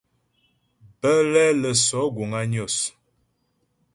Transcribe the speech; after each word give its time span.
Bə́lɛ 0.99 1.43
lə́ 1.61 1.73
sɔ̌ 1.85 2.03
guŋ 2.15 2.31
á 2.39 2.41
Nyos. 2.51 2.75